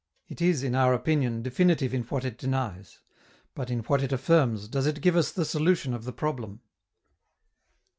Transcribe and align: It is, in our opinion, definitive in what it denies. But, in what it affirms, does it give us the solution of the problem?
It 0.27 0.41
is, 0.41 0.63
in 0.63 0.73
our 0.73 0.95
opinion, 0.95 1.43
definitive 1.43 1.93
in 1.93 2.01
what 2.05 2.25
it 2.25 2.39
denies. 2.39 3.01
But, 3.53 3.69
in 3.69 3.81
what 3.81 4.01
it 4.01 4.11
affirms, 4.11 4.67
does 4.67 4.87
it 4.87 4.99
give 4.99 5.15
us 5.15 5.31
the 5.31 5.45
solution 5.45 5.93
of 5.93 6.05
the 6.05 6.11
problem? 6.11 6.61